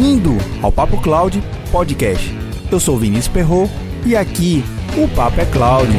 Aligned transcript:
Bem-vindo 0.00 0.30
ao 0.62 0.72
Papo 0.72 0.98
Cloud 1.02 1.42
Podcast. 1.70 2.34
Eu 2.72 2.80
sou 2.80 2.96
Vinícius 2.96 3.28
Perro 3.28 3.68
e 4.06 4.16
aqui 4.16 4.64
o 4.96 5.06
Papo 5.14 5.38
é 5.38 5.44
Cloud. 5.44 5.92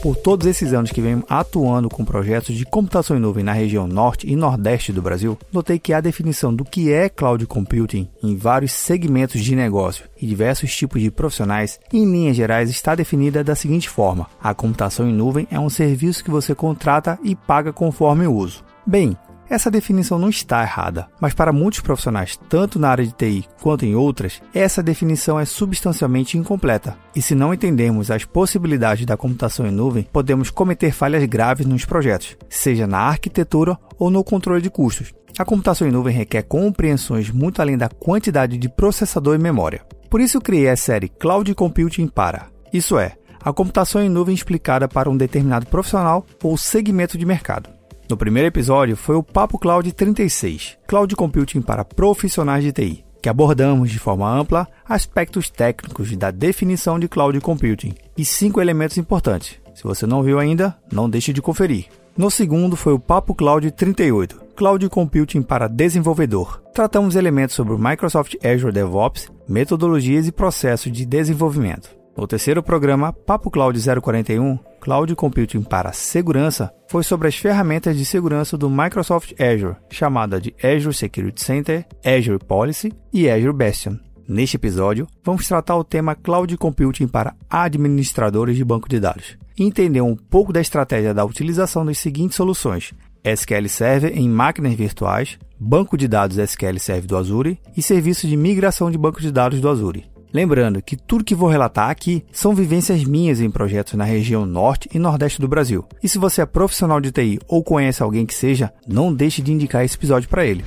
Por 0.00 0.14
todos 0.14 0.46
esses 0.46 0.72
anos 0.72 0.92
que 0.92 1.00
venho 1.00 1.24
atuando 1.28 1.88
com 1.88 2.04
projetos 2.04 2.54
de 2.54 2.64
computação 2.64 3.16
em 3.16 3.20
nuvem 3.20 3.42
na 3.42 3.52
região 3.52 3.88
norte 3.88 4.30
e 4.30 4.36
nordeste 4.36 4.92
do 4.92 5.02
Brasil, 5.02 5.36
notei 5.52 5.80
que 5.80 5.92
a 5.92 6.00
definição 6.00 6.54
do 6.54 6.64
que 6.64 6.92
é 6.92 7.08
cloud 7.08 7.44
computing 7.48 8.08
em 8.22 8.36
vários 8.36 8.70
segmentos 8.70 9.42
de 9.42 9.56
negócio 9.56 10.04
e 10.22 10.24
diversos 10.24 10.72
tipos 10.72 11.02
de 11.02 11.10
profissionais, 11.10 11.80
em 11.92 12.08
linhas 12.08 12.36
gerais, 12.36 12.70
está 12.70 12.94
definida 12.94 13.42
da 13.42 13.56
seguinte 13.56 13.88
forma: 13.88 14.28
a 14.40 14.54
computação 14.54 15.08
em 15.08 15.12
nuvem 15.12 15.48
é 15.50 15.58
um 15.58 15.68
serviço 15.68 16.22
que 16.22 16.30
você 16.30 16.54
contrata 16.54 17.18
e 17.24 17.34
paga 17.34 17.72
conforme 17.72 18.24
o 18.24 18.32
uso. 18.32 18.67
Bem, 18.88 19.14
essa 19.50 19.70
definição 19.70 20.18
não 20.18 20.30
está 20.30 20.62
errada, 20.62 21.08
mas 21.20 21.34
para 21.34 21.52
muitos 21.52 21.80
profissionais, 21.80 22.40
tanto 22.48 22.78
na 22.78 22.88
área 22.88 23.04
de 23.04 23.12
TI 23.12 23.44
quanto 23.60 23.84
em 23.84 23.94
outras, 23.94 24.40
essa 24.54 24.82
definição 24.82 25.38
é 25.38 25.44
substancialmente 25.44 26.38
incompleta. 26.38 26.96
E 27.14 27.20
se 27.20 27.34
não 27.34 27.52
entendermos 27.52 28.10
as 28.10 28.24
possibilidades 28.24 29.04
da 29.04 29.14
computação 29.14 29.66
em 29.66 29.70
nuvem, 29.70 30.08
podemos 30.10 30.48
cometer 30.48 30.90
falhas 30.90 31.22
graves 31.26 31.66
nos 31.66 31.84
projetos, 31.84 32.34
seja 32.48 32.86
na 32.86 33.00
arquitetura 33.00 33.78
ou 33.98 34.08
no 34.10 34.24
controle 34.24 34.62
de 34.62 34.70
custos. 34.70 35.12
A 35.38 35.44
computação 35.44 35.86
em 35.86 35.92
nuvem 35.92 36.16
requer 36.16 36.44
compreensões 36.44 37.30
muito 37.30 37.60
além 37.60 37.76
da 37.76 37.90
quantidade 37.90 38.56
de 38.56 38.70
processador 38.70 39.34
e 39.34 39.38
memória. 39.38 39.82
Por 40.08 40.18
isso 40.18 40.40
criei 40.40 40.70
a 40.70 40.76
série 40.78 41.10
Cloud 41.10 41.54
Computing 41.54 42.08
para, 42.08 42.46
isso 42.72 42.98
é, 42.98 43.16
a 43.38 43.52
computação 43.52 44.02
em 44.02 44.08
nuvem 44.08 44.34
explicada 44.34 44.88
para 44.88 45.10
um 45.10 45.16
determinado 45.16 45.66
profissional 45.66 46.24
ou 46.42 46.56
segmento 46.56 47.18
de 47.18 47.26
mercado. 47.26 47.77
No 48.08 48.16
primeiro 48.16 48.48
episódio 48.48 48.96
foi 48.96 49.16
o 49.16 49.22
Papo 49.22 49.58
Cloud 49.58 49.92
36, 49.92 50.78
Cloud 50.86 51.14
Computing 51.14 51.60
para 51.60 51.84
profissionais 51.84 52.64
de 52.64 52.72
TI, 52.72 53.04
que 53.20 53.28
abordamos 53.28 53.90
de 53.90 53.98
forma 53.98 54.26
ampla 54.26 54.66
aspectos 54.88 55.50
técnicos 55.50 56.16
da 56.16 56.30
definição 56.30 56.98
de 56.98 57.06
Cloud 57.06 57.38
Computing 57.42 57.92
e 58.16 58.24
cinco 58.24 58.62
elementos 58.62 58.96
importantes. 58.96 59.60
Se 59.74 59.84
você 59.84 60.06
não 60.06 60.22
viu 60.22 60.38
ainda, 60.38 60.74
não 60.90 61.08
deixe 61.08 61.34
de 61.34 61.42
conferir. 61.42 61.88
No 62.16 62.30
segundo 62.30 62.76
foi 62.76 62.94
o 62.94 62.98
Papo 62.98 63.34
Cloud 63.34 63.70
38, 63.70 64.40
Cloud 64.56 64.88
Computing 64.88 65.42
para 65.42 65.68
desenvolvedor. 65.68 66.62
Tratamos 66.72 67.14
elementos 67.14 67.54
sobre 67.54 67.74
o 67.74 67.78
Microsoft 67.78 68.36
Azure 68.42 68.72
DevOps, 68.72 69.30
metodologias 69.46 70.26
e 70.26 70.32
processos 70.32 70.90
de 70.90 71.04
desenvolvimento. 71.04 71.90
No 72.16 72.26
terceiro 72.26 72.62
programa, 72.62 73.12
Papo 73.12 73.50
Cloud 73.50 73.78
041, 74.00 74.58
Cloud 74.80 75.14
Computing 75.14 75.62
para 75.62 75.92
Segurança, 75.92 76.72
foi 76.88 77.02
sobre 77.02 77.28
as 77.28 77.36
ferramentas 77.36 77.96
de 77.96 78.04
segurança 78.04 78.56
do 78.56 78.70
Microsoft 78.70 79.32
Azure, 79.40 79.76
chamada 79.90 80.40
de 80.40 80.54
Azure 80.62 80.94
Security 80.94 81.42
Center, 81.42 81.86
Azure 82.04 82.38
Policy 82.38 82.92
e 83.12 83.28
Azure 83.28 83.52
Bastion. 83.52 83.96
Neste 84.28 84.56
episódio, 84.56 85.06
vamos 85.24 85.46
tratar 85.46 85.76
o 85.76 85.84
tema 85.84 86.14
Cloud 86.14 86.56
Computing 86.56 87.08
para 87.08 87.34
administradores 87.48 88.56
de 88.56 88.64
banco 88.64 88.88
de 88.88 89.00
dados 89.00 89.38
e 89.58 89.64
entender 89.64 90.00
um 90.00 90.14
pouco 90.14 90.52
da 90.52 90.60
estratégia 90.60 91.14
da 91.14 91.24
utilização 91.24 91.84
das 91.84 91.98
seguintes 91.98 92.36
soluções: 92.36 92.92
SQL 93.24 93.68
Server 93.68 94.16
em 94.16 94.28
máquinas 94.28 94.74
virtuais, 94.74 95.38
banco 95.58 95.96
de 95.96 96.06
dados 96.06 96.38
SQL 96.38 96.78
Server 96.78 97.06
do 97.06 97.16
Azure 97.16 97.58
e 97.76 97.82
serviço 97.82 98.28
de 98.28 98.36
migração 98.36 98.90
de 98.90 98.98
banco 98.98 99.20
de 99.20 99.32
dados 99.32 99.60
do 99.60 99.68
Azure. 99.68 100.04
Lembrando 100.32 100.82
que 100.82 100.96
tudo 100.96 101.24
que 101.24 101.34
vou 101.34 101.48
relatar 101.48 101.88
aqui 101.88 102.24
são 102.30 102.54
vivências 102.54 103.02
minhas 103.04 103.40
em 103.40 103.50
projetos 103.50 103.94
na 103.94 104.04
região 104.04 104.44
norte 104.44 104.88
e 104.92 104.98
nordeste 104.98 105.40
do 105.40 105.48
Brasil. 105.48 105.84
E 106.02 106.08
se 106.08 106.18
você 106.18 106.42
é 106.42 106.46
profissional 106.46 107.00
de 107.00 107.10
TI 107.10 107.40
ou 107.48 107.64
conhece 107.64 108.02
alguém 108.02 108.26
que 108.26 108.34
seja, 108.34 108.72
não 108.86 109.12
deixe 109.12 109.40
de 109.40 109.52
indicar 109.52 109.84
esse 109.84 109.96
episódio 109.96 110.28
para 110.28 110.44
ele. 110.44 110.64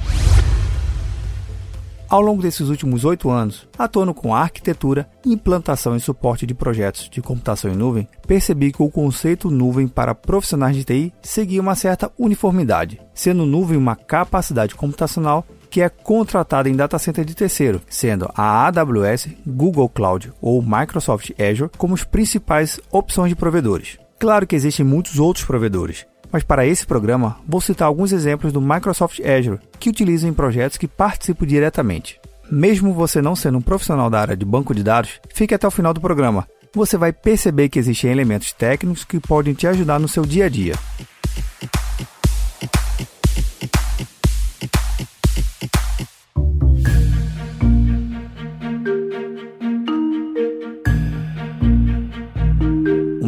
Ao 2.11 2.19
longo 2.19 2.41
desses 2.41 2.67
últimos 2.67 3.05
oito 3.05 3.29
anos, 3.29 3.65
atuando 3.77 4.13
com 4.13 4.35
arquitetura, 4.35 5.07
implantação 5.25 5.95
e 5.95 5.99
suporte 6.01 6.45
de 6.45 6.53
projetos 6.53 7.07
de 7.09 7.21
computação 7.21 7.71
em 7.71 7.75
nuvem, 7.75 8.05
percebi 8.27 8.69
que 8.69 8.83
o 8.83 8.89
conceito 8.89 9.49
nuvem 9.49 9.87
para 9.87 10.13
profissionais 10.13 10.75
de 10.75 10.83
TI 10.83 11.13
seguia 11.21 11.61
uma 11.61 11.73
certa 11.73 12.11
uniformidade, 12.19 12.99
sendo 13.13 13.45
nuvem 13.45 13.77
uma 13.77 13.95
capacidade 13.95 14.75
computacional 14.75 15.45
que 15.71 15.81
é 15.81 15.87
contratada 15.87 16.69
em 16.69 16.75
data 16.75 16.99
center 16.99 17.23
de 17.23 17.33
terceiro, 17.33 17.81
sendo 17.89 18.29
a 18.35 18.67
AWS, 18.67 19.29
Google 19.47 19.87
Cloud 19.87 20.33
ou 20.41 20.61
Microsoft 20.61 21.31
Azure 21.39 21.71
como 21.77 21.95
as 21.95 22.03
principais 22.03 22.79
opções 22.91 23.29
de 23.29 23.35
provedores. 23.35 23.97
Claro 24.19 24.45
que 24.45 24.55
existem 24.55 24.85
muitos 24.85 25.17
outros 25.17 25.45
provedores, 25.45 26.05
mas 26.29 26.43
para 26.43 26.65
esse 26.67 26.85
programa 26.85 27.37
vou 27.47 27.61
citar 27.61 27.87
alguns 27.87 28.11
exemplos 28.11 28.51
do 28.51 28.61
Microsoft 28.61 29.21
Azure 29.21 29.59
que 29.79 29.89
utilizam 29.89 30.29
em 30.29 30.33
projetos 30.33 30.77
que 30.77 30.89
participo 30.89 31.45
diretamente. 31.45 32.19
Mesmo 32.51 32.93
você 32.93 33.21
não 33.21 33.33
sendo 33.33 33.57
um 33.57 33.61
profissional 33.61 34.09
da 34.09 34.19
área 34.19 34.35
de 34.35 34.43
banco 34.43 34.75
de 34.75 34.83
dados, 34.83 35.21
fique 35.33 35.55
até 35.55 35.65
o 35.65 35.71
final 35.71 35.93
do 35.93 36.01
programa. 36.01 36.45
Você 36.75 36.97
vai 36.97 37.13
perceber 37.13 37.69
que 37.69 37.79
existem 37.79 38.11
elementos 38.11 38.51
técnicos 38.51 39.05
que 39.05 39.21
podem 39.21 39.53
te 39.53 39.67
ajudar 39.67 39.99
no 39.99 40.07
seu 40.07 40.25
dia 40.25 40.45
a 40.45 40.49
dia. 40.49 40.75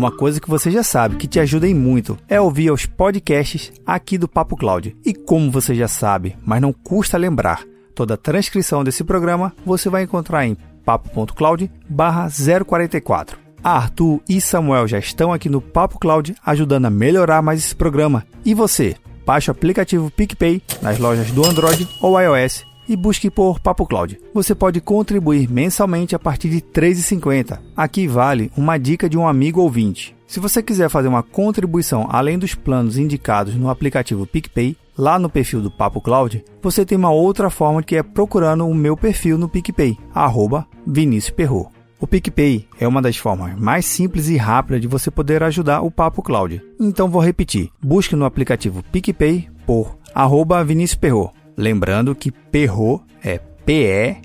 Uma 0.04 0.12
coisa 0.12 0.40
que 0.42 0.50
você 0.50 0.70
já 0.70 0.84
sabe 0.84 1.16
que 1.16 1.30
te 1.30 1.40
ajuda 1.40 1.66
em 1.66 1.74
muito 1.74 2.18
é 2.28 2.42
ouvir 2.42 2.70
os 2.70 2.86
podcasts 2.86 3.72
aqui 3.86 4.18
do 4.18 4.28
Papo 4.28 4.58
Cloud. 4.58 4.94
E 5.06 5.14
como 5.14 5.50
você 5.50 5.74
já 5.74 5.88
sabe, 5.88 6.36
mas 6.46 6.62
não 6.62 6.74
custa 6.74 7.18
lembrar, 7.18 7.64
toda 7.96 8.16
a 8.16 8.18
transcrição 8.18 8.84
desse 8.84 9.02
programa 9.02 9.54
você 9.66 9.90
vai 9.90 10.04
encontrar 10.04 10.46
em 10.46 10.58
papo.cloud/044. 10.84 13.38
Arthur 13.64 14.20
e 14.28 14.42
Samuel 14.42 14.90
já 14.90 15.00
estão 15.00 15.32
aqui 15.32 15.48
no 15.48 15.62
Papo 15.62 15.98
Cloud 15.98 16.36
ajudando 16.46 16.88
a 16.88 16.90
melhorar 16.90 17.42
mais 17.42 17.60
esse 17.60 17.74
programa. 17.74 18.26
E 18.44 18.54
você? 18.54 18.98
Baixe 19.26 19.50
o 19.50 19.54
aplicativo 19.54 20.12
PicPay 20.12 20.62
nas 20.82 21.00
lojas 21.00 21.32
do 21.32 21.46
Android 21.46 21.88
ou 22.02 22.20
iOS 22.20 22.66
e 22.88 22.96
busque 22.96 23.30
por 23.30 23.60
Papo 23.60 23.86
Cloud. 23.86 24.20
Você 24.34 24.54
pode 24.54 24.82
contribuir 24.82 25.50
mensalmente 25.50 26.16
a 26.16 26.20
partir 26.20 26.50
de 26.50 26.58
R$ 26.58 26.64
3,50. 26.74 27.60
Aqui 27.76 28.08
vale 28.08 28.52
uma 28.58 28.78
dica 28.78 29.10
de 29.10 29.18
um 29.18 29.28
amigo 29.28 29.62
ouvinte. 29.62 30.16
Se 30.28 30.40
você 30.40 30.64
quiser 30.64 30.90
fazer 30.90 31.08
uma 31.08 31.22
contribuição 31.22 32.08
além 32.10 32.40
dos 32.40 32.56
planos 32.56 32.98
indicados 32.98 33.56
no 33.56 33.70
aplicativo 33.70 34.26
PicPay, 34.26 34.76
lá 34.98 35.20
no 35.20 35.30
perfil 35.30 35.62
do 35.62 35.72
Papo 35.72 36.02
Cloud, 36.02 36.44
você 36.62 36.86
tem 36.86 36.98
uma 36.98 37.12
outra 37.12 37.50
forma 37.50 37.84
que 37.84 37.96
é 37.96 38.04
procurando 38.04 38.68
o 38.68 38.74
meu 38.74 38.98
perfil 38.98 39.38
no 39.38 39.48
PicPay, 39.48 39.98
arroba 40.14 40.68
Vinícius 40.88 41.30
Perro. 41.30 41.72
O 42.00 42.08
PicPay 42.08 42.68
é 42.80 42.88
uma 42.88 43.02
das 43.02 43.16
formas 43.16 43.58
mais 43.58 43.86
simples 43.86 44.28
e 44.28 44.36
rápidas 44.36 44.82
de 44.82 44.88
você 44.88 45.10
poder 45.10 45.42
ajudar 45.44 45.82
o 45.82 45.92
Papo 45.92 46.22
Cloud. 46.22 46.62
Então 46.80 47.08
vou 47.08 47.22
repetir, 47.22 47.70
busque 47.82 48.16
no 48.16 48.26
aplicativo 48.26 48.84
PicPay 48.92 49.48
por 49.66 49.98
arroba 50.14 50.64
Vinícius 50.64 51.00
Perro 51.00 51.32
Lembrando 51.58 52.16
que 52.16 52.32
Perro 52.32 53.04
é 53.24 53.40
P-E-R-R-O-T-T. 53.66 54.24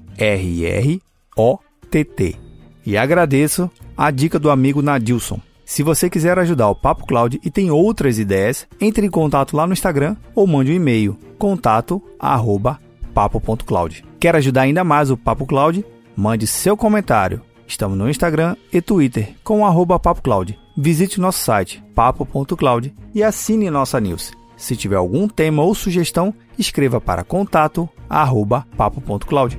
E 2.86 2.96
agradeço 2.96 3.68
a 3.96 4.10
dica 4.10 4.38
do 4.38 4.50
amigo 4.50 4.80
Nadilson. 4.80 5.40
Se 5.64 5.82
você 5.82 6.08
quiser 6.08 6.38
ajudar 6.38 6.70
o 6.70 6.74
Papo 6.74 7.06
Cloud 7.06 7.38
e 7.44 7.50
tem 7.50 7.70
outras 7.70 8.18
ideias, 8.18 8.66
entre 8.80 9.06
em 9.06 9.10
contato 9.10 9.54
lá 9.54 9.66
no 9.66 9.74
Instagram 9.74 10.16
ou 10.34 10.46
mande 10.46 10.72
um 10.72 10.74
e-mail 10.74 11.18
contato@papo.cloud. 11.38 14.04
Quer 14.18 14.34
ajudar 14.36 14.62
ainda 14.62 14.82
mais 14.82 15.10
o 15.10 15.16
Papo 15.16 15.44
Cloud? 15.44 15.84
Mande 16.16 16.46
seu 16.46 16.74
comentário. 16.76 17.42
Estamos 17.66 17.98
no 17.98 18.08
Instagram 18.08 18.56
e 18.72 18.80
Twitter 18.80 19.34
com 19.44 19.60
o 19.60 19.98
Papo 19.98 20.22
Cloud. 20.22 20.58
Visite 20.74 21.20
nosso 21.20 21.40
site 21.40 21.84
papo.cloud 21.94 22.94
e 23.14 23.22
assine 23.22 23.68
nossa 23.68 24.00
news. 24.00 24.37
Se 24.58 24.76
tiver 24.76 24.96
algum 24.96 25.28
tema 25.28 25.62
ou 25.62 25.72
sugestão, 25.72 26.34
escreva 26.58 27.00
para 27.00 27.22
contato 27.22 27.88
arroba 28.10 28.66
papo.cloud. 28.76 29.58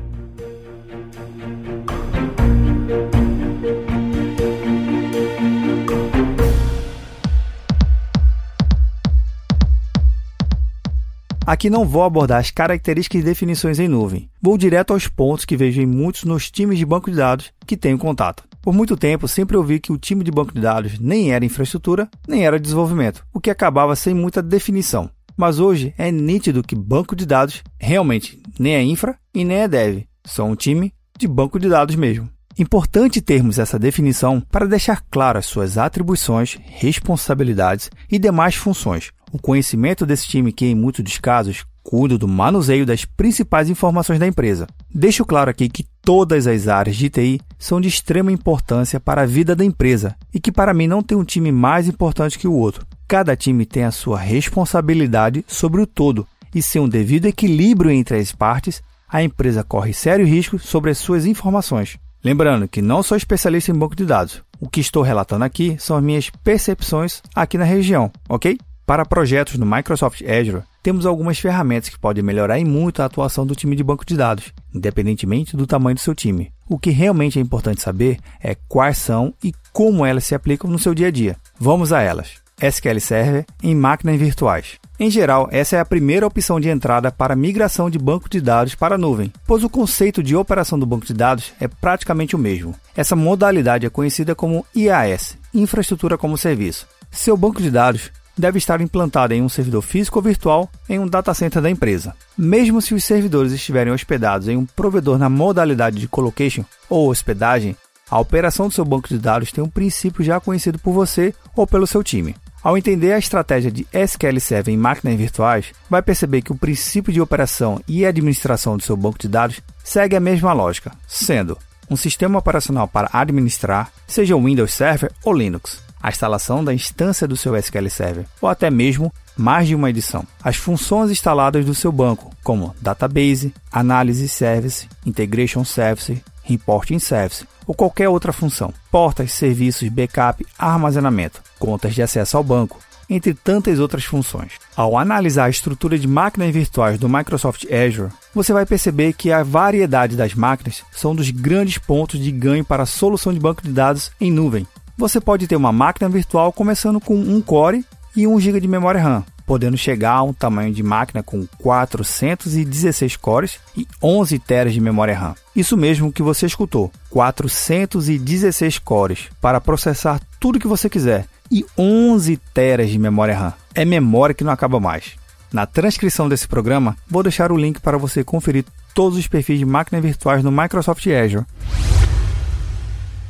Aqui 11.48 11.68
não 11.70 11.84
vou 11.84 12.04
abordar 12.04 12.40
as 12.40 12.52
características 12.52 13.22
e 13.22 13.24
definições 13.24 13.80
em 13.80 13.88
nuvem. 13.88 14.30
Vou 14.40 14.58
direto 14.58 14.94
aos 14.94 15.08
pontos 15.08 15.46
que 15.46 15.58
vejo 15.58 15.82
em 15.82 15.86
muitos 15.86 16.26
nos 16.26 16.52
times 16.52 16.78
de 16.78 16.86
banco 16.86 17.10
de 17.10 17.18
dados 17.18 17.52
que 17.66 17.78
tenho 17.78 17.98
contato. 17.98 18.49
Por 18.70 18.76
muito 18.76 18.96
tempo, 18.96 19.28
sempre 19.28 19.58
ouvi 19.58 19.80
que 19.80 19.92
o 19.92 19.98
time 19.98 20.24
de 20.24 20.30
banco 20.30 20.54
de 20.54 20.62
dados 20.62 21.00
nem 21.00 21.32
era 21.32 21.44
infraestrutura, 21.44 22.08
nem 22.28 22.46
era 22.46 22.60
desenvolvimento, 22.60 23.26
o 23.34 23.40
que 23.40 23.50
acabava 23.50 23.96
sem 23.96 24.14
muita 24.14 24.44
definição. 24.44 25.10
Mas 25.36 25.58
hoje 25.58 25.92
é 25.98 26.12
nítido 26.12 26.62
que 26.62 26.76
banco 26.76 27.16
de 27.16 27.26
dados 27.26 27.64
realmente 27.80 28.40
nem 28.60 28.76
é 28.76 28.84
infra 28.84 29.18
e 29.34 29.44
nem 29.44 29.58
é 29.58 29.68
dev, 29.68 30.04
são 30.24 30.52
um 30.52 30.56
time 30.56 30.94
de 31.18 31.28
banco 31.28 31.58
de 31.58 31.68
dados 31.68 31.96
mesmo. 31.96 32.30
Importante 32.60 33.22
termos 33.22 33.58
essa 33.58 33.80
definição 33.80 34.40
para 34.40 34.68
deixar 34.68 35.04
claro 35.10 35.40
as 35.40 35.48
suas 35.48 35.76
atribuições, 35.76 36.60
responsabilidades 36.64 37.90
e 38.08 38.20
demais 38.20 38.54
funções, 38.54 39.12
O 39.32 39.40
conhecimento 39.40 40.06
desse 40.06 40.28
time 40.28 40.52
que, 40.52 40.68
em 40.68 40.76
muitos 40.76 41.04
dos 41.04 41.18
casos, 41.18 41.66
cuida 41.84 42.20
do 42.20 42.28
manuseio 42.28 42.86
das 42.86 43.04
principais 43.04 43.68
informações 43.68 44.20
da 44.20 44.28
empresa. 44.28 44.68
Deixo 44.94 45.26
claro 45.26 45.50
aqui 45.50 45.68
que 45.68 45.86
todas 46.02 46.48
as 46.48 46.68
áreas 46.68 46.96
de 46.96 47.10
TI 47.10 47.42
são 47.58 47.80
de 47.80 47.88
extrema 47.88 48.32
importância 48.32 49.00
para 49.00 49.24
a 49.24 49.26
vida 49.26 49.56
da 49.56 49.64
empresa 49.64 50.16
e 50.34 50.40
que 50.40 50.52
para 50.52 50.74
mim 50.74 50.88
não 50.88 51.02
tem 51.02 51.18
um 51.18 51.24
time 51.24 51.52
mais 51.52 51.88
importante 51.88 52.38
que 52.38 52.48
o 52.48 52.54
outro. 52.54 52.86
Cada 53.08 53.36
time 53.36 53.66
tem 53.66 53.84
a 53.84 53.92
sua 53.92 54.20
responsabilidade 54.20 55.44
sobre 55.48 55.82
o 55.82 55.88
todo 55.88 56.28
e 56.54 56.62
sem 56.62 56.82
um 56.82 56.90
devido 56.90 57.26
equilíbrio 57.26 57.92
entre 57.92 58.18
as 58.18 58.32
partes, 58.32 58.82
a 59.08 59.24
empresa 59.24 59.64
corre 59.64 59.94
sério 59.94 60.26
risco 60.26 60.60
sobre 60.60 60.92
as 60.92 60.98
suas 60.98 61.26
informações. 61.26 61.98
Lembrando 62.24 62.68
que 62.68 62.82
não 62.82 63.02
sou 63.02 63.16
especialista 63.16 63.72
em 63.72 63.76
banco 63.76 63.96
de 63.96 64.06
dados. 64.06 64.44
O 64.60 64.70
que 64.70 64.82
estou 64.82 65.02
relatando 65.02 65.46
aqui 65.46 65.78
são 65.80 65.96
as 65.96 66.04
minhas 66.04 66.30
percepções 66.44 67.22
aqui 67.34 67.58
na 67.58 67.64
região, 67.64 68.12
ok? 68.28 68.58
Para 68.86 69.06
projetos 69.06 69.56
no 69.58 69.66
Microsoft 69.66 70.22
Azure, 70.24 70.64
temos 70.82 71.06
algumas 71.06 71.40
ferramentas 71.40 71.90
que 71.90 72.00
podem 72.00 72.24
melhorar 72.24 72.60
em 72.60 72.66
muito 72.66 73.02
a 73.02 73.06
atuação 73.06 73.46
do 73.46 73.56
time 73.56 73.76
de 73.76 73.84
banco 73.84 74.06
de 74.06 74.16
dados, 74.16 74.54
independentemente 74.74 75.56
do 75.56 75.68
tamanho 75.68 75.96
do 75.96 76.02
seu 76.02 76.16
time. 76.16 76.52
O 76.68 76.80
que 76.80 76.90
realmente 76.90 77.40
é 77.40 77.42
importante 77.42 77.82
saber 77.82 78.20
é 78.42 78.56
quais 78.68 78.98
são 78.98 79.34
e 79.44 79.54
como 79.74 80.06
elas 80.06 80.24
se 80.24 80.36
aplicam 80.36 80.70
no 80.70 80.80
seu 80.80 80.94
dia 80.94 81.08
a 81.08 81.12
dia. 81.12 81.36
Vamos 81.60 81.92
a 81.92 82.02
elas. 82.02 82.40
SQL 82.62 83.00
Server 83.00 83.46
em 83.64 83.74
máquinas 83.74 84.20
virtuais. 84.20 84.78
Em 85.00 85.10
geral, 85.10 85.48
essa 85.50 85.78
é 85.78 85.80
a 85.80 85.86
primeira 85.86 86.28
opção 86.28 86.60
de 86.60 86.68
entrada 86.68 87.10
para 87.10 87.36
migração 87.36 87.90
de 87.90 87.98
banco 87.98 88.30
de 88.30 88.42
dados 88.42 88.76
para 88.76 88.96
a 88.96 88.98
nuvem, 88.98 89.32
pois 89.48 89.64
o 89.64 89.70
conceito 89.70 90.22
de 90.22 90.36
operação 90.36 90.78
do 90.78 90.86
banco 90.86 91.06
de 91.06 91.14
dados 91.14 91.54
é 91.60 91.70
praticamente 91.70 92.36
o 92.36 92.40
mesmo. 92.40 92.76
Essa 92.96 93.16
modalidade 93.16 93.86
é 93.86 93.90
conhecida 93.90 94.36
como 94.36 94.66
IaaS, 94.76 95.38
Infraestrutura 95.54 96.18
como 96.18 96.38
Serviço. 96.38 96.86
Seu 97.10 97.38
banco 97.38 97.62
de 97.62 97.72
dados 97.72 98.12
deve 98.40 98.58
estar 98.58 98.82
implantado 98.82 99.34
em 99.34 99.42
um 99.42 99.50
servidor 99.50 99.82
físico 99.82 100.20
ou 100.20 100.24
virtual 100.24 100.70
em 100.88 100.98
um 100.98 101.08
data 101.08 101.34
center 101.34 101.62
da 101.62 101.70
empresa. 101.70 102.16
Mesmo 102.38 102.82
se 102.82 102.94
os 102.94 103.04
servidores 103.04 103.52
estiverem 103.52 103.94
hospedados 103.94 104.48
em 104.48 104.58
um 104.58 104.66
provedor 104.66 105.18
na 105.18 105.30
modalidade 105.30 106.00
de 106.00 106.08
colocation 106.08 106.64
ou 106.90 107.10
hospedagem, 107.10 107.76
a 108.10 108.20
operação 108.20 108.68
do 108.68 108.74
seu 108.74 108.86
banco 108.86 109.08
de 109.08 109.20
dados 109.20 109.52
tem 109.52 109.64
um 109.64 109.70
princípio 109.70 110.24
já 110.24 110.40
conhecido 110.40 110.80
por 110.80 110.94
você 110.94 111.34
ou 111.56 111.68
pelo 111.68 111.86
seu 111.86 112.04
time. 112.04 112.36
Ao 112.62 112.78
entender 112.78 113.14
a 113.14 113.20
estratégia 113.20 113.72
de 113.72 113.88
SQL 113.94 114.40
Server 114.40 114.74
em 114.74 114.78
máquinas 114.78 115.18
virtuais, 115.18 115.72
vai 115.90 116.02
perceber 116.02 116.42
que 116.42 116.52
o 116.52 116.58
princípio 116.58 117.14
de 117.14 117.22
operação 117.22 117.82
e 117.88 118.06
administração 118.06 118.76
do 118.76 118.84
seu 118.84 118.98
banco 118.98 119.20
de 119.20 119.30
dados 119.30 119.62
segue 119.84 120.16
a 120.16 120.20
mesma 120.20 120.52
lógica, 120.52 120.92
sendo 121.08 121.58
um 121.90 121.96
sistema 121.96 122.38
operacional 122.38 122.88
para 122.88 123.10
administrar, 123.14 123.92
seja 124.06 124.36
o 124.36 124.44
Windows 124.44 124.74
Server 124.74 125.12
ou 125.24 125.34
Linux, 125.34 125.82
a 126.02 126.10
instalação 126.10 126.64
da 126.64 126.74
instância 126.74 127.28
do 127.28 127.38
seu 127.38 127.56
SQL 127.56 127.90
Server, 127.90 128.26
ou 128.42 128.50
até 128.50 128.70
mesmo 128.70 129.14
mais 129.38 129.68
de 129.68 129.76
uma 129.76 129.90
edição. 129.90 130.26
As 130.44 130.56
funções 130.56 131.12
instaladas 131.12 131.66
do 131.66 131.74
seu 131.74 131.92
banco, 131.92 132.32
como 132.44 132.76
Database, 132.82 133.54
Análise 133.72 134.28
Service, 134.28 134.88
Integration 135.06 135.64
Service, 135.64 136.22
Reporting 136.44 137.00
Service, 137.00 137.46
ou 137.66 137.74
qualquer 137.74 138.10
outra 138.10 138.34
função, 138.34 138.74
portas, 138.92 139.32
serviços, 139.32 139.88
backup, 139.90 140.46
armazenamento, 140.58 141.42
contas 141.60 141.94
de 141.94 142.02
acesso 142.02 142.36
ao 142.36 142.44
banco, 142.44 142.80
entre 143.10 143.34
tantas 143.34 143.80
outras 143.80 144.06
funções. 144.06 144.54
Ao 144.76 144.98
analisar 144.98 145.46
a 145.46 145.50
estrutura 145.50 145.98
de 145.98 146.08
máquinas 146.08 146.54
virtuais 146.54 147.00
do 147.00 147.10
Microsoft 147.10 147.66
Azure, 147.66 148.12
você 148.34 148.54
vai 148.54 148.66
perceber 148.66 149.14
que 149.14 149.32
a 149.32 149.42
variedade 149.42 150.16
das 150.16 150.34
máquinas 150.34 150.84
são 150.92 151.16
dos 151.16 151.30
grandes 151.32 151.78
pontos 151.78 152.20
de 152.20 152.32
ganho 152.32 152.64
para 152.64 152.84
a 152.84 152.88
solução 152.88 153.34
de 153.34 153.40
banco 153.40 153.64
de 153.64 153.72
dados 153.72 154.12
em 154.22 154.32
nuvem. 154.32 154.68
Você 155.00 155.22
pode 155.22 155.48
ter 155.48 155.56
uma 155.56 155.72
máquina 155.72 156.10
virtual 156.10 156.52
começando 156.52 157.00
com 157.00 157.16
um 157.16 157.40
core 157.40 157.86
e 158.14 158.28
1 158.28 158.38
GB 158.38 158.60
de 158.60 158.68
memória 158.68 159.02
RAM, 159.02 159.24
podendo 159.46 159.78
chegar 159.78 160.12
a 160.12 160.24
um 160.24 160.34
tamanho 160.34 160.74
de 160.74 160.84
máquina 160.84 161.24
com 161.24 161.48
416 161.60 163.16
cores 163.16 163.62
e 163.78 163.88
11 164.04 164.38
teras 164.40 164.74
de 164.74 164.82
memória 164.82 165.18
RAM. 165.18 165.36
Isso 165.56 165.78
mesmo 165.78 166.12
que 166.12 166.22
você 166.22 166.46
escutou, 166.46 166.92
416 167.12 168.78
cores 168.80 169.30
para 169.40 169.62
processar 169.62 170.20
tudo 170.38 170.60
que 170.60 170.68
você 170.68 170.90
quiser 170.90 171.28
e 171.50 171.66
11 171.78 172.36
teras 172.54 172.90
de 172.90 173.00
memória 173.00 173.38
RAM. 173.38 173.54
É 173.74 173.86
memória 173.86 174.36
que 174.36 174.44
não 174.44 174.52
acaba 174.52 174.82
mais. 174.82 175.14
Na 175.54 175.66
transcrição 175.66 176.28
desse 176.28 176.46
programa, 176.46 176.98
vou 177.08 177.24
deixar 177.24 177.54
o 177.54 177.58
link 177.58 177.80
para 177.80 177.98
você 177.98 178.22
conferir 178.22 178.66
todos 178.94 179.18
os 179.18 179.28
perfis 179.28 179.60
de 179.60 179.66
máquinas 179.66 180.04
virtuais 180.04 180.44
no 180.44 180.52
Microsoft 180.52 181.08
Azure. 181.08 181.46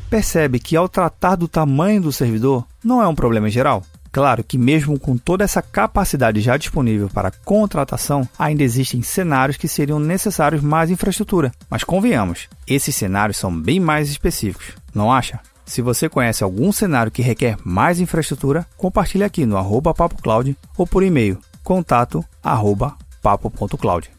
Percebe 0.10 0.60
que 0.60 0.76
ao 0.76 0.90
tratar 0.90 1.36
do 1.36 1.48
tamanho 1.48 2.02
do 2.02 2.12
servidor, 2.12 2.66
não 2.84 3.00
é 3.00 3.08
um 3.08 3.14
problema 3.14 3.48
em 3.48 3.52
geral? 3.52 3.84
Claro 4.12 4.44
que, 4.44 4.58
mesmo 4.58 5.00
com 5.00 5.16
toda 5.16 5.44
essa 5.44 5.62
capacidade 5.62 6.42
já 6.42 6.58
disponível 6.58 7.08
para 7.14 7.30
contratação, 7.30 8.28
ainda 8.38 8.64
existem 8.64 9.04
cenários 9.04 9.56
que 9.56 9.68
seriam 9.68 10.00
necessários 10.00 10.64
mais 10.64 10.90
infraestrutura. 10.90 11.52
Mas 11.70 11.84
convenhamos, 11.84 12.48
esses 12.68 12.96
cenários 12.96 13.38
são 13.38 13.56
bem 13.56 13.80
mais 13.80 14.10
específicos, 14.10 14.74
não 14.96 15.14
acha? 15.14 15.40
Se 15.64 15.80
você 15.80 16.10
conhece 16.10 16.44
algum 16.44 16.72
cenário 16.72 17.12
que 17.12 17.22
requer 17.22 17.56
mais 17.64 18.00
infraestrutura, 18.00 18.66
compartilhe 18.76 19.24
aqui 19.24 19.46
no 19.46 19.58
arroba 19.58 19.94
papocloud 19.94 20.58
ou 20.76 20.88
por 20.88 21.04
e-mail 21.04 21.38
contato 21.64 22.26
arroba 22.44 22.96
papo.cloud. 23.22 24.10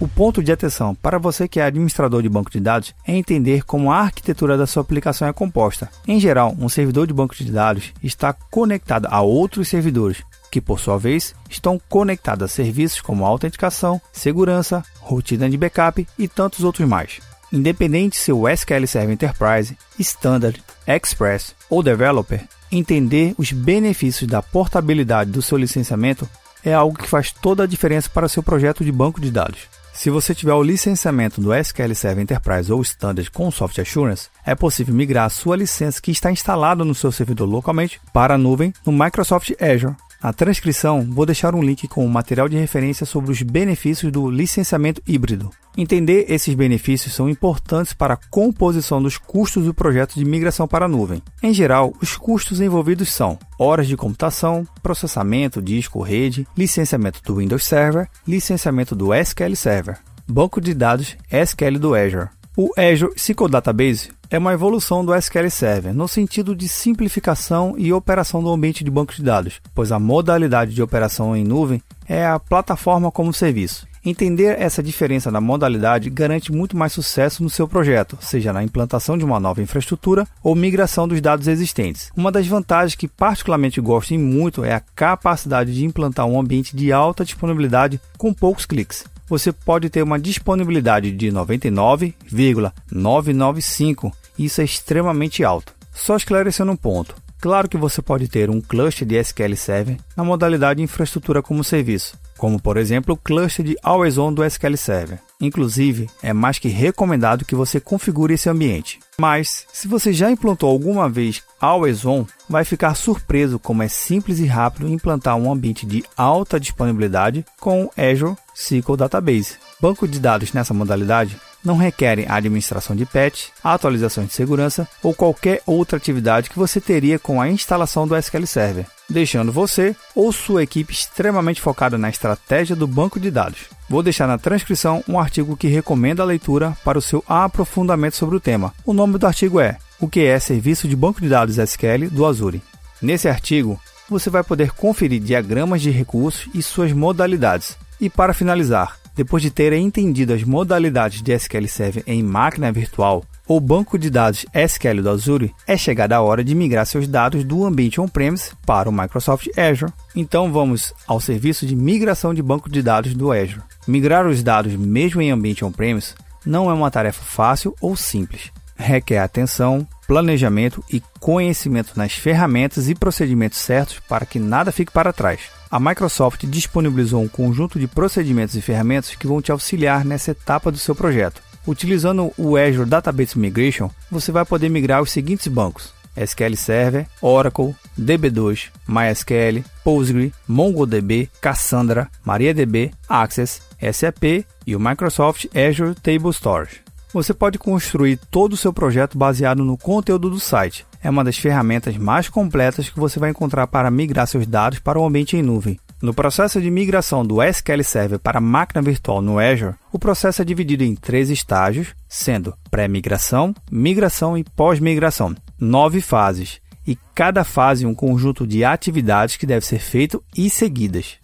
O 0.00 0.08
ponto 0.08 0.42
de 0.42 0.50
atenção 0.50 0.94
para 0.94 1.18
você 1.18 1.46
que 1.46 1.60
é 1.60 1.64
administrador 1.64 2.22
de 2.22 2.28
banco 2.28 2.50
de 2.50 2.58
dados 2.58 2.94
é 3.06 3.14
entender 3.14 3.64
como 3.64 3.92
a 3.92 3.98
arquitetura 3.98 4.56
da 4.56 4.66
sua 4.66 4.82
aplicação 4.82 5.28
é 5.28 5.32
composta. 5.32 5.88
Em 6.06 6.18
geral, 6.18 6.54
um 6.58 6.68
servidor 6.68 7.06
de 7.06 7.12
banco 7.12 7.34
de 7.36 7.50
dados 7.50 7.92
está 8.02 8.32
conectado 8.32 9.06
a 9.10 9.20
outros 9.20 9.68
servidores, 9.68 10.22
que 10.50 10.60
por 10.60 10.80
sua 10.80 10.98
vez 10.98 11.34
estão 11.48 11.80
conectados 11.88 12.44
a 12.44 12.48
serviços 12.48 13.00
como 13.00 13.24
autenticação, 13.24 14.00
segurança, 14.12 14.84
rotina 15.00 15.48
de 15.48 15.56
backup 15.56 16.06
e 16.18 16.26
tantos 16.26 16.64
outros 16.64 16.88
mais. 16.88 17.20
Independente 17.52 18.16
se 18.16 18.32
o 18.32 18.48
SQL 18.48 18.86
Server 18.86 19.12
Enterprise, 19.12 19.76
Standard, 19.98 20.62
Express 20.86 21.54
ou 21.68 21.82
Developer, 21.82 22.42
entender 22.72 23.34
os 23.36 23.52
benefícios 23.52 24.28
da 24.28 24.42
portabilidade 24.42 25.30
do 25.30 25.42
seu 25.42 25.58
licenciamento 25.58 26.28
é 26.64 26.72
algo 26.72 26.96
que 26.96 27.08
faz 27.08 27.30
toda 27.30 27.64
a 27.64 27.66
diferença 27.66 28.08
para 28.08 28.28
seu 28.28 28.42
projeto 28.42 28.84
de 28.84 28.90
banco 28.90 29.20
de 29.20 29.30
dados. 29.30 29.68
Se 30.02 30.10
você 30.10 30.34
tiver 30.34 30.52
o 30.52 30.64
licenciamento 30.64 31.40
do 31.40 31.54
SQL 31.54 31.94
Server 31.94 32.24
Enterprise 32.24 32.72
ou 32.72 32.82
Standard 32.82 33.30
com 33.30 33.48
Soft 33.52 33.78
Assurance, 33.78 34.28
é 34.44 34.52
possível 34.52 34.92
migrar 34.92 35.26
a 35.26 35.30
sua 35.30 35.54
licença 35.56 36.02
que 36.02 36.10
está 36.10 36.28
instalada 36.28 36.84
no 36.84 36.92
seu 36.92 37.12
servidor 37.12 37.48
localmente 37.48 38.00
para 38.12 38.34
a 38.34 38.36
nuvem 38.36 38.74
no 38.84 38.90
Microsoft 38.90 39.52
Azure. 39.60 39.94
Na 40.22 40.32
transcrição, 40.32 41.04
vou 41.10 41.26
deixar 41.26 41.52
um 41.52 41.62
link 41.62 41.88
com 41.88 42.06
o 42.06 42.08
material 42.08 42.48
de 42.48 42.56
referência 42.56 43.04
sobre 43.04 43.32
os 43.32 43.42
benefícios 43.42 44.12
do 44.12 44.30
licenciamento 44.30 45.02
híbrido. 45.04 45.50
Entender 45.76 46.26
esses 46.28 46.54
benefícios 46.54 47.12
são 47.12 47.28
importantes 47.28 47.92
para 47.92 48.14
a 48.14 48.20
composição 48.30 49.02
dos 49.02 49.18
custos 49.18 49.64
do 49.64 49.74
projeto 49.74 50.14
de 50.14 50.24
migração 50.24 50.68
para 50.68 50.84
a 50.84 50.88
nuvem. 50.88 51.20
Em 51.42 51.52
geral, 51.52 51.92
os 52.00 52.16
custos 52.16 52.60
envolvidos 52.60 53.12
são 53.12 53.36
horas 53.58 53.88
de 53.88 53.96
computação, 53.96 54.64
processamento, 54.80 55.60
disco, 55.60 56.02
rede, 56.02 56.46
licenciamento 56.56 57.20
do 57.24 57.36
Windows 57.36 57.64
Server, 57.64 58.08
licenciamento 58.28 58.94
do 58.94 59.12
SQL 59.12 59.56
Server, 59.56 59.98
banco 60.28 60.60
de 60.60 60.72
dados 60.72 61.16
SQL 61.32 61.80
do 61.80 61.96
Azure. 61.96 62.28
O 62.56 62.70
Azure 62.76 63.12
SQL 63.16 63.48
Database 63.48 64.10
é 64.32 64.38
uma 64.38 64.54
evolução 64.54 65.04
do 65.04 65.14
SQL 65.14 65.50
Server 65.50 65.92
no 65.92 66.08
sentido 66.08 66.56
de 66.56 66.66
simplificação 66.66 67.74
e 67.76 67.92
operação 67.92 68.42
do 68.42 68.48
ambiente 68.48 68.82
de 68.82 68.90
banco 68.90 69.14
de 69.14 69.22
dados, 69.22 69.60
pois 69.74 69.92
a 69.92 69.98
modalidade 69.98 70.74
de 70.74 70.82
operação 70.82 71.36
em 71.36 71.44
nuvem 71.44 71.82
é 72.08 72.24
a 72.24 72.40
plataforma 72.40 73.12
como 73.12 73.34
serviço. 73.34 73.86
Entender 74.02 74.58
essa 74.58 74.82
diferença 74.82 75.30
na 75.30 75.38
modalidade 75.38 76.08
garante 76.08 76.50
muito 76.50 76.78
mais 76.78 76.94
sucesso 76.94 77.42
no 77.42 77.50
seu 77.50 77.68
projeto, 77.68 78.16
seja 78.22 78.54
na 78.54 78.64
implantação 78.64 79.18
de 79.18 79.24
uma 79.24 79.38
nova 79.38 79.60
infraestrutura 79.60 80.26
ou 80.42 80.54
migração 80.54 81.06
dos 81.06 81.20
dados 81.20 81.46
existentes. 81.46 82.10
Uma 82.16 82.32
das 82.32 82.46
vantagens 82.46 82.94
que 82.94 83.06
particularmente 83.06 83.82
gosto 83.82 84.18
muito 84.18 84.64
é 84.64 84.72
a 84.72 84.80
capacidade 84.80 85.74
de 85.74 85.84
implantar 85.84 86.24
um 86.24 86.40
ambiente 86.40 86.74
de 86.74 86.90
alta 86.90 87.22
disponibilidade 87.22 88.00
com 88.16 88.32
poucos 88.32 88.64
cliques. 88.64 89.04
Você 89.28 89.52
pode 89.52 89.88
ter 89.88 90.02
uma 90.02 90.18
disponibilidade 90.18 91.12
de 91.12 91.30
99,995, 91.30 94.12
isso 94.38 94.60
é 94.60 94.64
extremamente 94.64 95.44
alto. 95.44 95.74
Só 95.92 96.16
esclarecendo 96.16 96.72
um 96.72 96.76
ponto. 96.76 97.14
Claro 97.42 97.68
que 97.68 97.76
você 97.76 98.00
pode 98.00 98.28
ter 98.28 98.48
um 98.48 98.60
cluster 98.60 99.06
de 99.06 99.16
SQL 99.16 99.56
Server 99.56 99.96
na 100.16 100.22
modalidade 100.22 100.80
infraestrutura 100.80 101.42
como 101.42 101.64
serviço, 101.64 102.16
como 102.38 102.62
por 102.62 102.76
exemplo 102.76 103.14
o 103.14 103.16
cluster 103.16 103.64
de 103.64 103.76
Always 103.82 104.16
On 104.16 104.32
do 104.32 104.44
SQL 104.44 104.76
Server. 104.76 105.18
Inclusive, 105.40 106.08
é 106.22 106.32
mais 106.32 106.60
que 106.60 106.68
recomendado 106.68 107.44
que 107.44 107.56
você 107.56 107.80
configure 107.80 108.34
esse 108.34 108.48
ambiente. 108.48 109.00
Mas, 109.18 109.66
se 109.72 109.88
você 109.88 110.12
já 110.12 110.30
implantou 110.30 110.70
alguma 110.70 111.08
vez 111.08 111.42
Always 111.60 112.06
On, 112.06 112.24
vai 112.48 112.64
ficar 112.64 112.94
surpreso 112.94 113.58
como 113.58 113.82
é 113.82 113.88
simples 113.88 114.38
e 114.38 114.46
rápido 114.46 114.88
implantar 114.88 115.34
um 115.36 115.50
ambiente 115.50 115.84
de 115.84 116.04
alta 116.16 116.60
disponibilidade 116.60 117.44
com 117.58 117.90
Azure 117.96 118.36
SQL 118.54 118.96
Database. 118.96 119.56
Banco 119.80 120.06
de 120.06 120.20
dados 120.20 120.52
nessa 120.52 120.72
modalidade 120.72 121.36
não 121.64 121.76
requerem 121.76 122.26
a 122.28 122.36
administração 122.36 122.94
de 122.96 123.06
patch, 123.06 123.48
atualizações 123.62 124.28
de 124.28 124.34
segurança 124.34 124.88
ou 125.02 125.14
qualquer 125.14 125.62
outra 125.66 125.96
atividade 125.96 126.50
que 126.50 126.58
você 126.58 126.80
teria 126.80 127.18
com 127.18 127.40
a 127.40 127.48
instalação 127.48 128.06
do 128.06 128.16
SQL 128.16 128.46
Server, 128.46 128.86
deixando 129.08 129.52
você 129.52 129.94
ou 130.14 130.32
sua 130.32 130.62
equipe 130.62 130.92
extremamente 130.92 131.60
focada 131.60 131.96
na 131.96 132.08
estratégia 132.08 132.74
do 132.74 132.86
banco 132.86 133.20
de 133.20 133.30
dados. 133.30 133.66
Vou 133.88 134.02
deixar 134.02 134.26
na 134.26 134.38
transcrição 134.38 135.04
um 135.08 135.18
artigo 135.18 135.56
que 135.56 135.68
recomenda 135.68 136.22
a 136.22 136.26
leitura 136.26 136.76
para 136.84 136.98
o 136.98 137.02
seu 137.02 137.22
aprofundamento 137.28 138.16
sobre 138.16 138.36
o 138.36 138.40
tema. 138.40 138.72
O 138.84 138.92
nome 138.92 139.18
do 139.18 139.26
artigo 139.26 139.60
é 139.60 139.78
O 140.00 140.08
que 140.08 140.20
é 140.20 140.38
Serviço 140.40 140.88
de 140.88 140.96
Banco 140.96 141.20
de 141.20 141.28
Dados 141.28 141.58
SQL 141.58 142.08
do 142.10 142.26
Azure. 142.26 142.62
Nesse 143.00 143.28
artigo, 143.28 143.80
você 144.08 144.30
vai 144.30 144.42
poder 144.42 144.72
conferir 144.72 145.20
diagramas 145.20 145.80
de 145.80 145.90
recursos 145.90 146.48
e 146.54 146.62
suas 146.62 146.92
modalidades. 146.92 147.76
E 148.02 148.10
para 148.10 148.34
finalizar, 148.34 148.98
depois 149.14 149.44
de 149.44 149.48
ter 149.48 149.72
entendido 149.74 150.32
as 150.32 150.42
modalidades 150.42 151.22
de 151.22 151.32
SQL 151.32 151.68
Server 151.68 152.02
em 152.04 152.20
máquina 152.20 152.72
virtual 152.72 153.22
ou 153.46 153.60
banco 153.60 153.96
de 153.96 154.10
dados 154.10 154.44
SQL 154.52 155.00
do 155.00 155.10
Azure, 155.10 155.54
é 155.68 155.76
chegada 155.76 156.16
a 156.16 156.20
hora 156.20 156.42
de 156.42 156.52
migrar 156.52 156.84
seus 156.84 157.06
dados 157.06 157.44
do 157.44 157.64
ambiente 157.64 158.00
on-premise 158.00 158.50
para 158.66 158.88
o 158.88 158.92
Microsoft 158.92 159.46
Azure. 159.56 159.92
Então 160.16 160.52
vamos 160.52 160.92
ao 161.06 161.20
serviço 161.20 161.64
de 161.64 161.76
migração 161.76 162.34
de 162.34 162.42
banco 162.42 162.68
de 162.68 162.82
dados 162.82 163.14
do 163.14 163.30
Azure. 163.30 163.62
Migrar 163.86 164.26
os 164.26 164.42
dados 164.42 164.74
mesmo 164.74 165.22
em 165.22 165.30
ambiente 165.30 165.64
on-premise 165.64 166.14
não 166.44 166.68
é 166.68 166.74
uma 166.74 166.90
tarefa 166.90 167.22
fácil 167.22 167.72
ou 167.80 167.94
simples. 167.94 168.50
Requer 168.82 169.18
atenção, 169.18 169.86
planejamento 170.08 170.84
e 170.92 171.00
conhecimento 171.20 171.92
nas 171.94 172.14
ferramentas 172.14 172.88
e 172.88 172.94
procedimentos 172.96 173.58
certos 173.58 174.00
para 174.08 174.26
que 174.26 174.40
nada 174.40 174.72
fique 174.72 174.90
para 174.90 175.12
trás. 175.12 175.40
A 175.70 175.78
Microsoft 175.78 176.44
disponibilizou 176.46 177.22
um 177.22 177.28
conjunto 177.28 177.78
de 177.78 177.86
procedimentos 177.86 178.56
e 178.56 178.60
ferramentas 178.60 179.14
que 179.14 179.26
vão 179.26 179.40
te 179.40 179.52
auxiliar 179.52 180.04
nessa 180.04 180.32
etapa 180.32 180.70
do 180.70 180.78
seu 180.78 180.96
projeto. 180.96 181.40
Utilizando 181.64 182.32
o 182.36 182.56
Azure 182.56 182.88
Database 182.88 183.38
Migration, 183.38 183.88
você 184.10 184.32
vai 184.32 184.44
poder 184.44 184.68
migrar 184.68 185.00
os 185.00 185.12
seguintes 185.12 185.46
bancos: 185.46 185.94
SQL 186.16 186.56
Server, 186.56 187.06
Oracle, 187.20 187.74
DB2, 187.98 188.68
MySQL, 188.86 189.64
Postgre, 189.84 190.34
MongoDB, 190.48 191.30
Cassandra, 191.40 192.10
MariaDB, 192.24 192.92
Access, 193.08 193.62
SAP 193.92 194.44
e 194.66 194.74
o 194.74 194.80
Microsoft 194.80 195.46
Azure 195.54 195.94
Table 195.94 196.32
Storage. 196.32 196.81
Você 197.12 197.34
pode 197.34 197.58
construir 197.58 198.16
todo 198.30 198.54
o 198.54 198.56
seu 198.56 198.72
projeto 198.72 199.18
baseado 199.18 199.62
no 199.62 199.76
conteúdo 199.76 200.30
do 200.30 200.40
site. 200.40 200.86
É 201.02 201.10
uma 201.10 201.22
das 201.22 201.36
ferramentas 201.36 201.96
mais 201.96 202.28
completas 202.28 202.88
que 202.88 202.98
você 202.98 203.18
vai 203.18 203.30
encontrar 203.30 203.66
para 203.66 203.90
migrar 203.90 204.26
seus 204.26 204.46
dados 204.46 204.78
para 204.78 204.98
o 204.98 205.04
ambiente 205.04 205.36
em 205.36 205.42
nuvem. 205.42 205.78
No 206.00 206.14
processo 206.14 206.60
de 206.60 206.70
migração 206.70 207.24
do 207.24 207.42
SQL 207.42 207.84
Server 207.84 208.18
para 208.18 208.40
máquina 208.40 208.80
virtual 208.80 209.20
no 209.20 209.38
Azure, 209.38 209.74
o 209.92 209.98
processo 209.98 210.40
é 210.40 210.44
dividido 210.44 210.84
em 210.84 210.94
três 210.94 211.28
estágios, 211.28 211.88
sendo 212.08 212.54
pré-migração, 212.70 213.54
migração 213.70 214.36
e 214.36 214.42
pós-migração. 214.42 215.34
Nove 215.60 216.00
fases, 216.00 216.60
e 216.86 216.96
cada 217.14 217.44
fase 217.44 217.86
um 217.86 217.94
conjunto 217.94 218.46
de 218.46 218.64
atividades 218.64 219.36
que 219.36 219.46
deve 219.46 219.66
ser 219.66 219.78
feito 219.78 220.22
e 220.36 220.48
seguidas. 220.48 221.18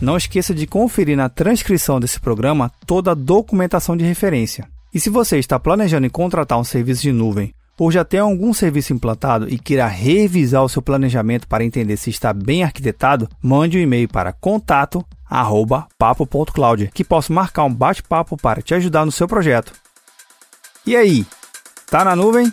Não 0.00 0.16
esqueça 0.16 0.54
de 0.54 0.66
conferir 0.66 1.14
na 1.16 1.28
transcrição 1.28 2.00
desse 2.00 2.18
programa 2.18 2.72
toda 2.86 3.10
a 3.10 3.14
documentação 3.14 3.94
de 3.96 4.04
referência. 4.04 4.66
E 4.94 5.00
se 5.00 5.10
você 5.10 5.38
está 5.38 5.58
planejando 5.58 6.08
contratar 6.10 6.58
um 6.58 6.64
serviço 6.64 7.02
de 7.02 7.12
nuvem 7.12 7.52
ou 7.78 7.92
já 7.92 8.02
tem 8.04 8.20
algum 8.20 8.54
serviço 8.54 8.92
implantado 8.92 9.48
e 9.48 9.58
queira 9.58 9.86
revisar 9.86 10.62
o 10.62 10.68
seu 10.68 10.82
planejamento 10.82 11.48
para 11.48 11.64
entender 11.64 11.96
se 11.96 12.10
está 12.10 12.32
bem 12.32 12.62
arquitetado, 12.62 13.28
mande 13.42 13.78
um 13.78 13.80
e-mail 13.80 14.08
para 14.08 14.32
contato@papo.cloud, 14.32 16.90
que 16.92 17.04
posso 17.04 17.32
marcar 17.32 17.64
um 17.64 17.74
bate-papo 17.74 18.36
para 18.36 18.60
te 18.60 18.74
ajudar 18.74 19.06
no 19.06 19.12
seu 19.12 19.26
projeto. 19.26 19.72
E 20.86 20.94
aí, 20.96 21.26
tá 21.90 22.04
na 22.04 22.14
nuvem? 22.14 22.52